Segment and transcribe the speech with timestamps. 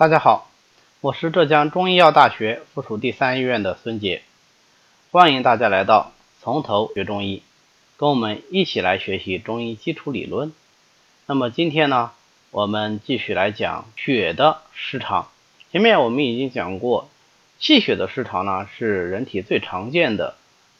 [0.00, 0.50] 大家好，
[1.02, 4.22] 我是浙江中医药大学附属第三医院的孙杰，
[5.10, 7.42] 欢迎大家来到从头学中医，
[7.98, 10.54] 跟我们一起来学习中医基础理论。
[11.26, 12.12] 那么今天呢，
[12.50, 15.28] 我们继续来讲血的失常。
[15.70, 17.10] 前面我们已经讲过，
[17.58, 20.34] 气血的失常呢是人体最常见的、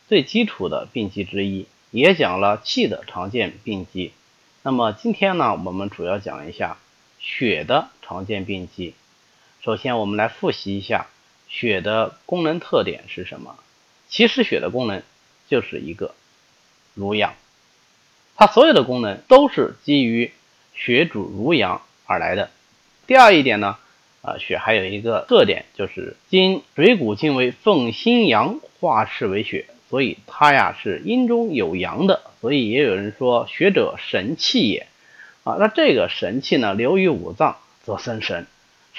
[0.08, 4.14] 最基础的病机之一，也讲了气的常见病机。
[4.62, 6.78] 那么今天呢，我们主要讲一下
[7.18, 8.94] 血的常见病机。
[9.62, 11.06] 首先，我们来复习一下
[11.46, 13.58] 血的功能特点是什么？
[14.08, 15.02] 其实血的功能
[15.48, 16.14] 就是一个
[16.94, 17.34] 濡养，
[18.36, 20.32] 它所有的功能都是基于
[20.74, 22.48] 血主濡养而来的。
[23.06, 23.76] 第二一点呢，
[24.22, 32.22] 啊，血还有一个特点，就是经水谷精微奉心阳化赤为血，所以它呀是阴中有阳的。
[32.40, 34.86] 所以也有人说血者神气也，
[35.44, 38.46] 啊，那这个神气呢流于五脏则生神。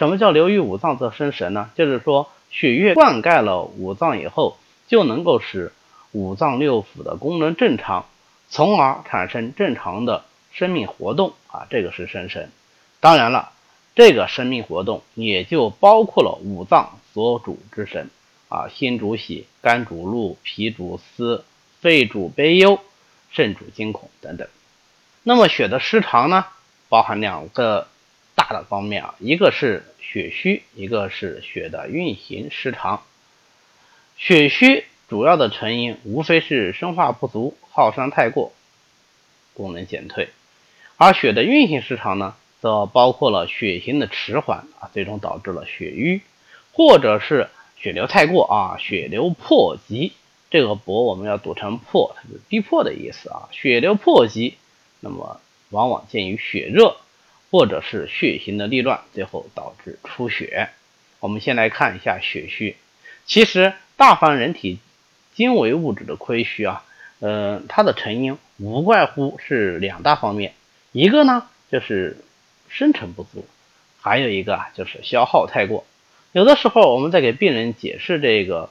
[0.01, 1.69] 什么叫流于五脏则生神呢？
[1.75, 5.73] 就是说血液灌溉了五脏以后，就能够使
[6.11, 8.07] 五脏六腑的功能正常，
[8.49, 12.49] 从而产生正常的生命活动啊，这个是生神。
[12.99, 13.51] 当然了，
[13.93, 18.09] 这个生命活动也就包括了五脏所主之神
[18.49, 21.45] 啊，心主喜，肝主怒，脾主思，
[21.79, 22.79] 肺主悲忧，
[23.29, 24.47] 肾主惊恐等等。
[25.21, 26.47] 那么血的失常呢，
[26.89, 27.87] 包含两个。
[28.35, 33.03] 大的方面啊，一个是血虚，一个是血的运行失常。
[34.17, 38.53] 血虚主要的成因无非是生化不足、耗伤太过、
[39.53, 40.29] 功能减退，
[40.97, 46.21] 而血的运行失常呢，则包括了血行的迟缓啊，最终导致了血瘀，
[46.73, 50.13] 或者是血流太过啊，血流迫急。
[50.49, 53.47] 这个“迫”我们要读成“迫”，它是逼迫的意思啊。
[53.53, 54.57] 血流迫急，
[54.99, 56.97] 那么往往见于血热。
[57.51, 60.69] 或者是血行的逆乱，最后导致出血。
[61.19, 62.77] 我们先来看一下血虚。
[63.25, 64.79] 其实大凡人体
[65.35, 66.83] 精微物质的亏虚啊，
[67.19, 70.53] 呃，它的成因无外乎是两大方面，
[70.93, 72.23] 一个呢就是
[72.69, 73.45] 生成不足，
[73.99, 75.85] 还有一个啊就是消耗太过。
[76.31, 78.69] 有的时候我们在给病人解释这个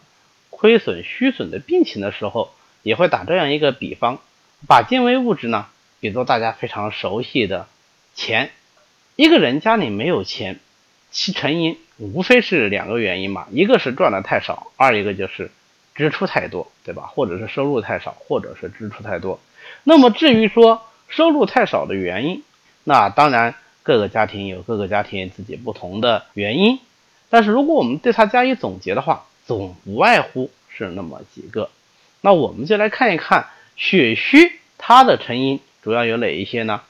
[0.48, 4.20] 亏损虚损的病情的时候，也会打这样一个比方，
[4.66, 5.66] 把精微物质呢
[6.00, 7.68] 比作大家非常熟悉的
[8.14, 8.50] 钱。
[9.20, 10.60] 一个人家里没有钱，
[11.10, 15.50] 其成因无非是两个原因嘛，一个是赚的太少，二一个就是
[15.94, 17.02] 支出太多，对吧？
[17.02, 19.38] 或者是收入太少，或者是支出太多。
[19.84, 22.42] 那么至于说收入太少的原因，
[22.82, 26.78] 那当然各个家庭有各个家庭自己不同的原因，
[27.28, 31.68] 但是如果我们对它加以总结的话，总不外乎是那么几个。
[32.22, 36.80] 那我们就来看一看血虚它的成因主要有哪一些呢？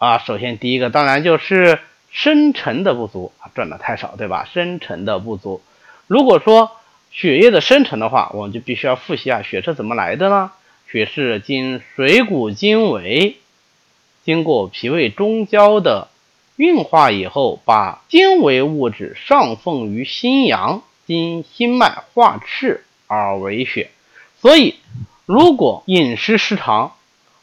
[0.00, 1.78] 啊，首先第一个当然就是
[2.10, 4.48] 生成的不足啊，赚的太少，对吧？
[4.50, 5.60] 生成的不足。
[6.06, 6.72] 如果说
[7.10, 10.52] 血液的生成的话，我们就必须要复习一下，血是怎么来的呢？
[10.90, 13.36] 血是经水谷精微，
[14.24, 16.08] 经过脾胃中焦的
[16.56, 23.90] 运化以后，把精微物质上奉于心阳，经心脉化赤而为血。
[24.40, 24.76] 所以，
[25.26, 26.96] 如果饮食失常，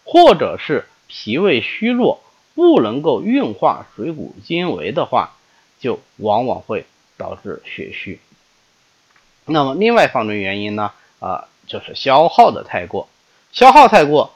[0.04, 2.24] 或者是脾胃虚弱，
[2.58, 5.38] 不能够运化水谷精微的话，
[5.80, 6.86] 就往往会
[7.16, 8.20] 导致血虚。
[9.46, 10.92] 那么另外一方面原因呢？
[11.20, 13.08] 啊，就是消耗的太过，
[13.52, 14.34] 消耗太过，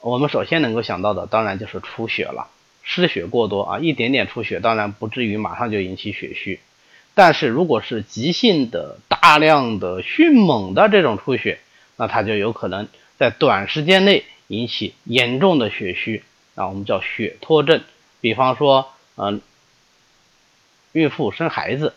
[0.00, 2.46] 我们首先能够想到的当然就是出血了，
[2.84, 6.60] 失血过多啊，一点点出血，当然不至于马上就引起血虚，
[7.14, 11.58] 但是如果是急性的、大量的、迅猛的这种出血，
[11.96, 12.86] 那它就有可能
[13.18, 16.22] 在短时间内引起严重的血虚。
[16.54, 17.82] 啊，我们叫血脱症，
[18.20, 19.40] 比方说，嗯，
[20.92, 21.94] 孕妇生孩子，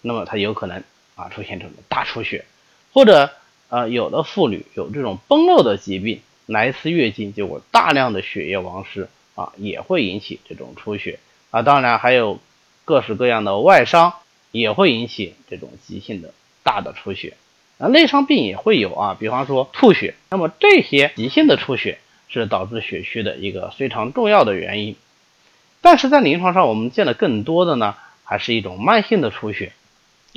[0.00, 0.82] 那么她有可能
[1.14, 2.46] 啊出现这种大出血，
[2.94, 3.30] 或者
[3.68, 11.18] 呃有的妇女有这种崩漏的疾病，来一次月经，结果大量的血液亡失啊，也会引起这种出血
[11.50, 11.60] 啊。
[11.60, 12.40] 当然还有
[12.86, 14.14] 各式各样的外伤，
[14.52, 16.32] 也会引起这种急性的
[16.62, 17.36] 大的出血
[17.76, 17.88] 啊。
[17.88, 21.98] 内伤病也会有啊，比方说吐血，那么这些急性的出血。
[22.28, 24.96] 是导致血虚的一个非常重要的原因，
[25.80, 29.72] 但是在临床上我们见的更多的呢，还是一种慢性的出血，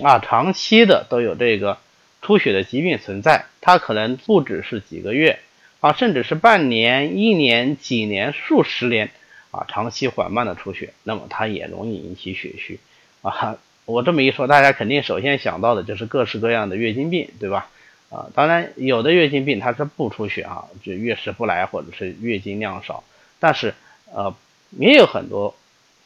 [0.01, 1.77] 啊，长期的都有这个
[2.21, 5.39] 出血的疾病存在，它可能不只是几个月，
[5.81, 9.11] 啊，甚至是半年、一年、几年、数十年，
[9.51, 12.79] 啊，长期缓慢的出血，那么它也容易引起血虚，
[13.21, 17.69] 啊，我这么一说，大家肯定首先想到的就是各式各样的月经病，对吧？
[18.11, 23.03] 啊，当然有的月经病它是不出血啊，就月事不来或者是月经量少，
[23.39, 23.73] 但是
[24.13, 24.35] 呃
[24.71, 25.55] 也有很多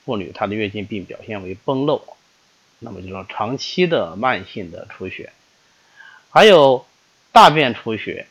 [0.05, 2.03] 妇女她的月经病表现为崩漏，
[2.77, 5.31] 那么就是长期的慢性的出血，
[6.29, 6.85] 还有
[7.31, 8.27] 大便出血、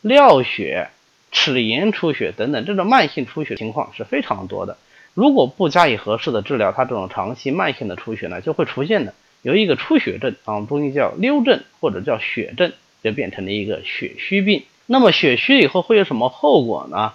[0.00, 0.88] 尿血、
[1.30, 4.78] 齿龈出血等等，这种慢性出血情况是非常多的。
[5.12, 12.72] 如果不加以合适的治疗，它这种长期慢性的出血呢，就会出现的有一个出血症啊，中医叫溜症或者叫血症，
[13.02, 14.64] 就变成了一个血虚病。
[14.86, 17.12] 那么血虚以后会有什么后果呢？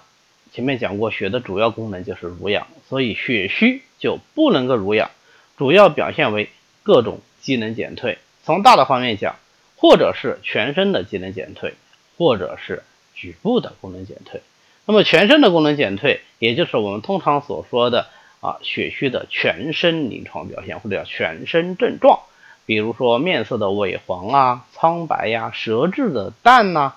[0.52, 5.10] 前面讲过，血的主要功能就是濡养，所以血虚就不能够濡养，
[5.56, 6.48] 主要表现为
[6.84, 8.18] 各种机能减退。
[8.44, 9.34] 从大的方面讲，
[9.76, 11.74] 或者是全身的机能减退，
[12.16, 12.84] 或者是
[13.14, 14.42] 局部的功能减退。
[14.86, 18.06] 那么全身的功能减退，也就是我们通常所说的
[18.40, 22.20] 啊血虚的全身临床表现，或者叫全身症状。
[22.66, 26.94] 比如说面色的萎黄啊、苍白呀、舌质的淡呐、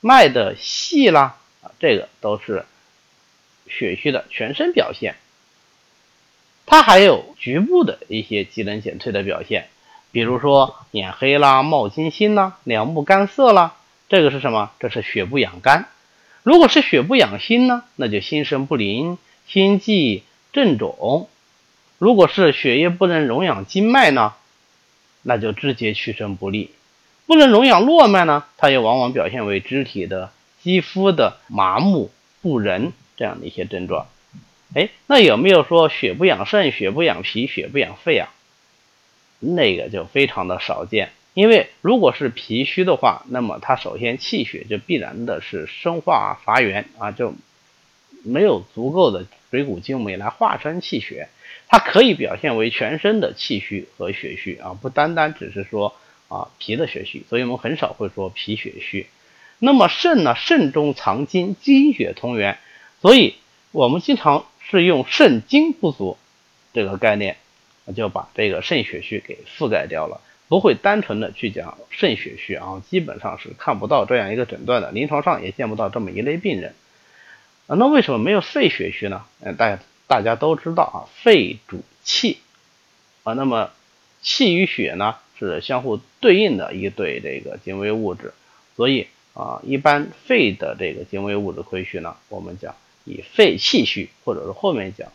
[0.00, 2.64] 脉的细啦啊，这个都是。
[3.66, 5.16] 血虚的全身表现，
[6.66, 9.68] 它还有局部的一些机能减退的表现，
[10.12, 13.76] 比如说眼黑啦、冒金星啦、两目干涩啦，
[14.10, 14.70] 这个是什么？
[14.78, 15.88] 这是血不养肝。
[16.42, 19.16] 如果是血不养心呢，那就心神不宁、
[19.46, 21.30] 心悸症肿。
[21.96, 24.34] 如果是血液不能荣养经脉呢，
[25.24, 26.70] 那就肢节屈伸不利。
[27.26, 30.30] 不能荣养络脉呢，它也往往表现为肢体的、
[30.62, 32.92] 肌肤的麻木不仁。
[33.16, 34.08] 这样的一些症状，
[34.74, 38.28] 哎，那有没有说血不养肾、血不养脾、血不养肺啊？
[39.38, 47.34] 那个就非常的少见，因为如果是脾虚的话，那么它首先气血就必然的是生化乏源啊，就
[48.24, 51.28] 没有足够的水谷精微来化生气血，
[51.68, 55.94] 它可以表现为全身的气虚和血虚啊，不单单只是说
[56.28, 59.06] 啊脾的血虚，所以我们很少会说脾血虚。
[59.58, 62.58] 那么肾呢，肾中藏精，精血同源。
[63.00, 63.34] 所以，
[63.70, 66.16] 我们经常是用肾精不足
[66.72, 67.36] 这个概念，
[67.94, 76.74] 就把这个肾血虚给覆盖掉了，不会单纯的去讲肾血虚啊，基本上是看不到这样一个诊断的，临床上也见不到这么一类病人
[77.66, 77.76] 啊。
[77.78, 79.24] 那为什么没有肺血虚呢？
[79.40, 82.38] 嗯，大家大家都知道啊，肺主气
[83.22, 83.70] 啊，那么
[84.22, 88.32] 气与血呢是相互对应的一对这个精微物质，
[88.76, 92.74] 所以啊，一般肺的这个精微物质亏虚呢，我们讲。
[93.06, 95.12] 以肺气虚，或者是后面讲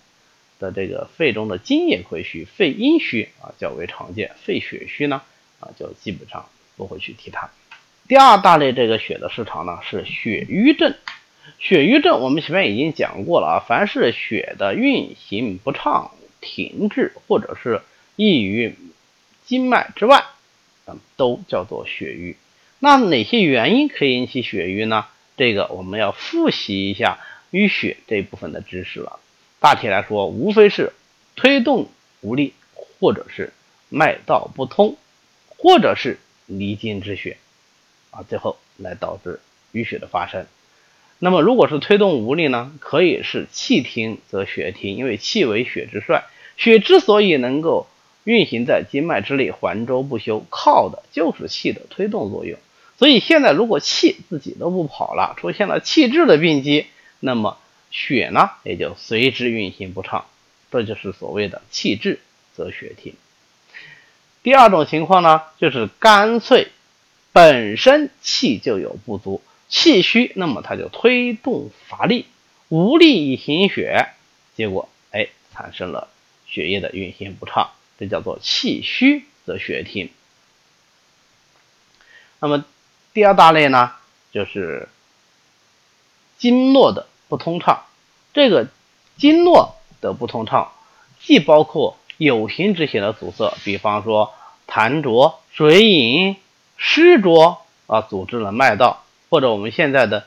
[0.59, 4.35] 的这个肺中的津液亏虚、肺阴虚啊较为常见。
[4.43, 5.23] 肺血虚呢
[5.59, 6.47] 啊就基本上
[6.77, 7.49] 不会去提它。
[8.07, 10.93] 第二大类这个血的失常呢是血瘀症。
[11.57, 16.11] 血瘀症我们前面已经讲过了啊，凡是血的运行不畅、
[16.41, 17.81] 停滞，或者是
[18.15, 18.75] 溢于
[19.45, 20.25] 经脉之外，
[20.85, 22.37] 嗯，都叫做血瘀。
[22.79, 25.07] 那哪些原因可以引起血瘀呢？
[25.37, 27.19] 这个我们要复习一下。
[27.51, 29.19] 淤血这一部分的知识了，
[29.59, 30.93] 大体来说，无非是
[31.35, 31.89] 推动
[32.21, 33.51] 无力，或者是
[33.89, 34.97] 脉道不通，
[35.47, 37.37] 或者是离经之血，
[38.11, 39.39] 啊，最后来导致
[39.73, 40.45] 淤血的发生。
[41.19, 46.23] 那么，如果是推动无力呢，可以是气停则血停，因为气为血之帅，
[46.57, 47.87] 血之所以能够
[48.23, 52.57] 运行在经脉之内，环周不休，靠的就是气的推动作用。
[52.97, 56.87] 所以现在如果气自己都不跑了，出现了气滞的病机。
[57.19, 57.57] 那么
[57.91, 60.25] 血呢，也就随之运行不畅，
[60.71, 62.21] 这就是所谓的气滞
[62.55, 63.13] 则血停。
[64.41, 66.69] 第二种情况呢，就是干脆
[67.33, 72.25] 本身气就有不足，气虚，那么它就推动乏力，
[72.67, 74.09] 无力以行血，
[74.55, 76.09] 结果哎产生了
[76.45, 80.09] 血液的运行不畅，这叫做气虚则血停。
[82.39, 82.65] 那么
[83.13, 83.93] 第二大类呢，
[84.33, 84.89] 就是
[86.37, 87.07] 经络的。
[87.29, 87.83] 不通畅，
[88.33, 88.69] 这个
[89.15, 90.71] 经络的不通畅，
[91.19, 94.33] 既包括有形之血的阻塞，比方说
[94.65, 96.37] 痰浊、水饮、
[96.75, 100.25] 湿浊啊，阻滞了脉道，或者我们现在的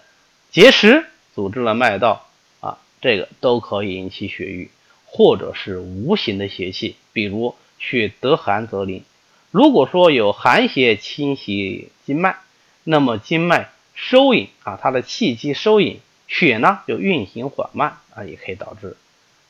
[0.51, 2.29] 结石阻滞了脉道
[2.61, 4.71] 啊，这个都可以引起血瘀，
[5.07, 9.03] 或者是无形的邪气，比如血得寒则淋。
[9.51, 12.37] 如果说有寒邪侵袭经脉，
[12.85, 16.01] 那么经脉收引啊，它的气机收引。
[16.29, 18.97] 血呢就运行缓慢啊，也可以导致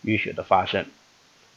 [0.04, 0.86] 淤血的发生，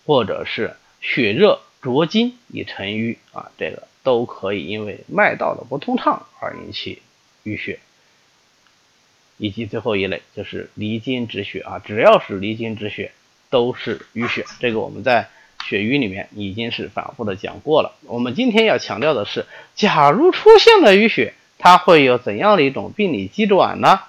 [0.06, 7.02] 或者是血热灼经以成瘀啊，这个都可以因为脉道的不通畅而引起
[7.44, 7.80] 淤血。
[9.38, 13.12] 以及最后一类就是离经止血啊，只要是离经止血
[13.50, 15.28] 都是淤血，这个我们在
[15.66, 17.96] 血瘀里面已经是反复的讲过了。
[18.06, 24.02] 我们今天要强调的是，假如出现了淤血，它会有怎样的一种病理机转呢？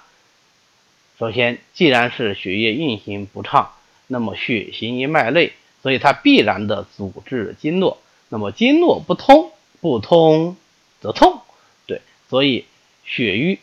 [1.19, 3.71] 首先，既然是血液运行不畅，
[4.05, 7.97] 那么血行于脉内，所以它必然的阻滞经络。
[8.29, 10.55] 那么经络不通，不通
[11.01, 11.41] 则痛。
[11.87, 12.65] 对，所以
[13.03, 13.59] 血瘀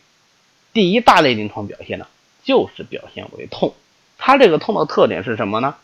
[0.75, 2.07] 第一大类临床表现呢，
[2.43, 3.73] 就是表现为痛。
[4.19, 5.77] 它这个痛的特点是什么呢？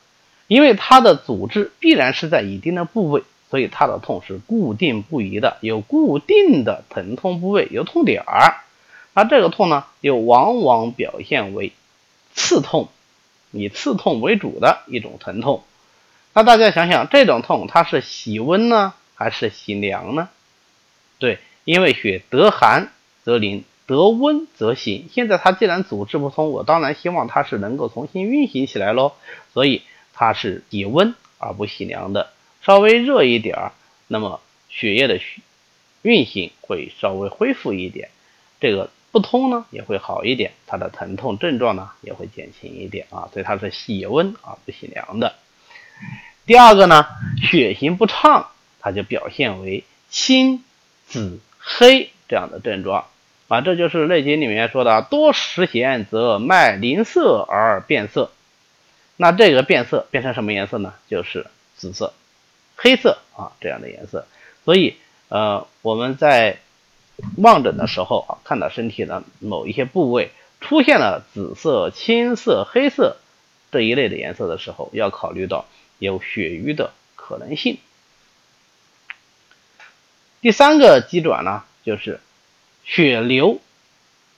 [0.49, 8.57] 因为它的组织必然是在一定的部位，所以它的痛是固定不移的，有固定的疼痛部位，有痛点儿。
[9.15, 11.73] 那这个痛呢，又往往表现为
[12.35, 12.89] 刺痛，
[13.53, 15.63] 以刺痛为主的一种疼痛。
[16.33, 20.29] 那大家想想，这种痛它是喜温呢，还是喜凉呢？
[21.19, 22.91] 对，因为血得寒
[23.25, 23.65] 则凝，
[23.97, 25.09] 得温则行。
[25.13, 29.13] 现在它既然组织不通，我当然希望它是能够重新运行起来喽。
[29.53, 29.83] 所以
[30.13, 32.33] 它是喜温而不喜凉的，
[32.63, 33.73] 稍微热一点儿，
[34.09, 35.21] 那么血液的
[36.03, 38.11] 运行会稍微恢复一点。
[38.61, 38.91] 这个。
[39.13, 45.35] 不通呢也会好一点，它的疼痛症状呢也会减轻一点啊，所以它是喜温而不喜凉的。
[46.47, 47.07] 第二个呢，
[47.43, 50.63] 血行不畅，它就表现为青、
[51.09, 53.07] 紫、黑这样的症状
[53.50, 58.30] 啊，这就是《内经》里面说的多食咸则脉凝涩而变色。
[59.16, 60.95] 那这个变色变成什么颜色呢？
[61.09, 62.12] 就是紫色、
[62.76, 64.28] 黑色啊这样的颜色。
[64.64, 64.97] 所以
[65.28, 66.59] 呃我们在
[67.38, 70.30] 望诊的时候啊，看到身体的某一些部位
[70.61, 73.16] 出现了紫色、青色、黑色
[73.73, 75.66] 这一类的颜色的时候，要考虑到
[75.99, 77.78] 有血瘀的可能性。
[80.40, 82.21] 第三个机转呢，就是
[82.85, 83.61] 血流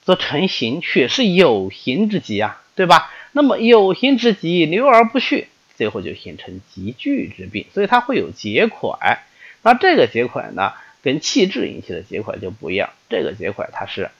[0.05, 3.13] 则成形，血是有形之疾啊，对吧？
[3.33, 9.25] 那么有形之疾流而不血，最后就形成急聚之病，所以它会有结块。
[9.63, 10.73] 那这个结块呢？
[11.05, 14.13] 跟气滞引起的结块就不一样，这个结块它是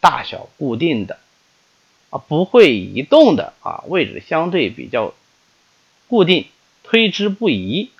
[0.00, 1.20] 大小固定的
[2.10, 5.14] 啊，不会移动的啊，位置相对比较
[6.08, 6.48] 固定，
[6.82, 7.90] 推之不移，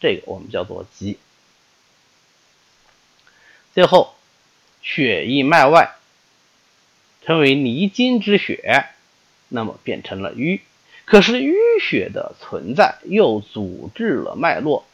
[0.00, 1.18] 这个我们叫做急。
[3.74, 4.16] 最后，
[4.82, 5.92] 血溢脉外，
[7.24, 8.86] 成为泥金之血，
[9.48, 10.60] 那么变成了淤。
[11.04, 14.84] 可是淤血的存在又阻滞了脉络。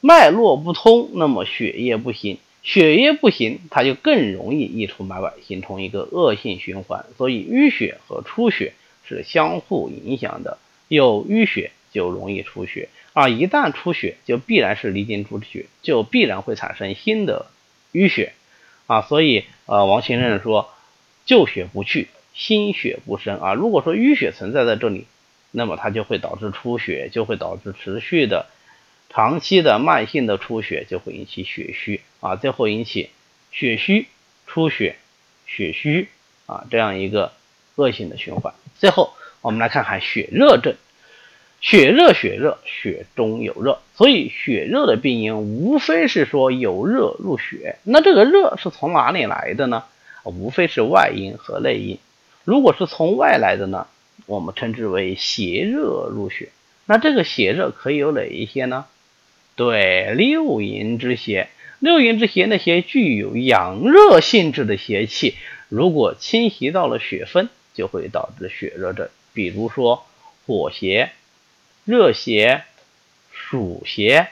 [0.00, 7.04] 脉络不通，那么血液不行，血液不行，它就更容易溢出脉外，形成一个恶性循环。
[7.16, 8.74] 所以淤血和出血
[9.06, 17.46] 是相互影响的，有淤血就容易出血，而一旦出血，就必然是离经出血，就必然会产生新的
[17.92, 18.34] 淤血
[18.88, 19.02] 啊。
[19.02, 20.68] 所以呃，王先生说，
[21.24, 23.54] 旧血不去，新血不生啊。
[23.54, 25.06] 如果说淤血存在在这里，
[25.52, 28.46] 那么它就会导致出血，就会导致持续的。
[29.10, 33.08] 长期的慢性的出血就会引起血虚啊，最后引起
[33.50, 34.06] 血虚
[34.46, 34.96] 出血、
[35.46, 36.08] 血虚
[36.44, 37.32] 啊这样一个
[37.76, 38.52] 恶性的循环。
[38.78, 40.76] 最后我们来看看血热症，
[41.60, 47.76] 血热血热，血中有热，所以血热的病因无非是说有热入血。
[47.82, 49.84] 那这个热是从哪里来的呢？
[50.24, 51.98] 无非是外因和内因。
[52.44, 53.86] 如果是从外来的呢，
[54.26, 56.50] 我们称之为邪热入血。
[56.84, 58.84] 那这个邪热可以有哪一些呢？
[59.56, 61.48] 对，六淫之邪，
[61.78, 65.34] 六淫之邪那些具有阳热性质的邪气，
[65.68, 69.08] 如果侵袭到了血分，就会导致血热症。
[69.32, 70.04] 比如说
[70.46, 71.10] 火邪、
[71.88, 72.64] 热邪、
[73.32, 74.28] 暑邪，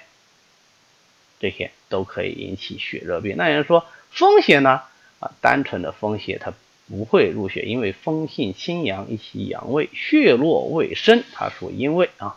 [1.41, 3.39] 这些都可以引起血热病。
[3.39, 4.83] 那有人说风邪呢？
[5.21, 6.53] 啊，单纯的风邪它
[6.87, 12.37] 不会入血，因为风性清阳，一其阳位，血络未生，它属阴位啊，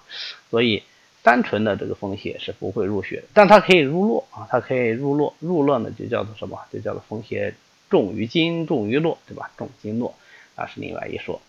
[0.50, 0.84] 所以。
[1.22, 6.58] 单纯的这个风邪是不会入血，但它可以入络啊，它可以入络，入络呢就叫做什么？
[6.72, 7.54] 就叫做风邪
[7.90, 9.52] 重于筋，重于络，对吧？
[9.58, 10.16] 重经络
[10.56, 11.42] 啊是另外一说。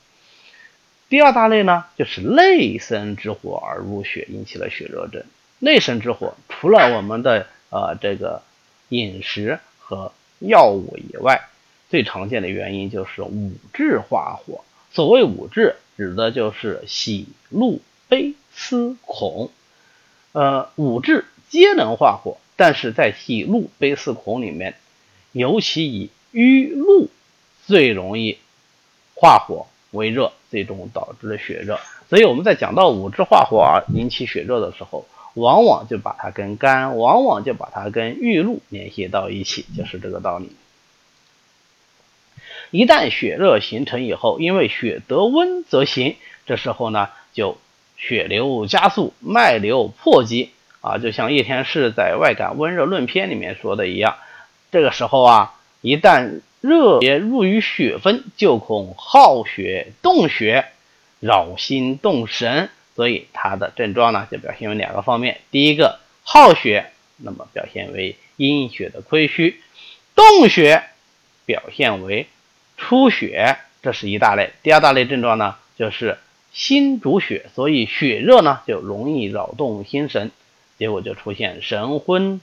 [1.10, 5.24] 第二大类呢，就是内生之火而入血，引起了血热症。
[5.58, 8.42] 内生之火，除了我们的呃这个
[8.90, 11.48] 饮食和药物以外，
[11.90, 14.64] 最常见的原因就是五志化火。
[14.92, 19.50] 所谓五志，指的就是喜怒悲思恐。
[20.30, 24.76] 呃，五志皆能化火，但是在喜怒悲思恐里面，
[25.32, 27.10] 尤其以瘀怒
[27.66, 28.38] 最容易
[29.16, 31.78] 化火为热，最终导致了血热。
[32.08, 40.50] 所以我们在讲到五志化火而引起血热的时候，往往就把它跟肝，往往就把它跟郁怒联系到一起，就是这个道理。
[42.70, 46.16] 一旦血热形成以后，因为血得温则行，
[46.46, 47.58] 这时候呢就。
[48.02, 54.16] 血流加速，脉流破急啊，就像叶天士在《外感温热论篇》里面说的一样，
[54.72, 60.66] 这个时候啊，一旦热邪入于血分，就恐耗血动血，
[61.18, 69.54] 扰心动神，所以它的症状呢就表现为两个方面：第一个耗血那么表现为阴血的亏虚；
[70.14, 70.84] 动血
[71.46, 72.26] 表现为
[72.76, 74.50] 出血，这是一大类。
[74.62, 76.18] 第二大类症状呢，就是
[76.52, 80.30] 心主血，所以血热呢就容易扰动心神，
[80.78, 82.40] 结果就出现神昏、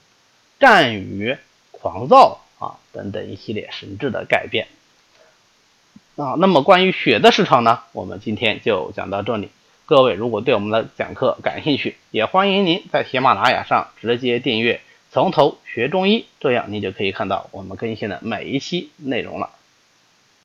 [0.58, 1.36] 战语、
[1.70, 4.68] 狂躁啊等等一系列神志的改变。
[6.16, 9.50] 啊，那么关于血的市场呢，我们今天就讲到这里。
[9.86, 14.74] 各位如果对我们的讲课感兴趣，也欢迎您在喜马拉雅上直接订阅
[15.10, 19.50] 《从头学中医》，这样您就可以看到我们更新的每一期内容了。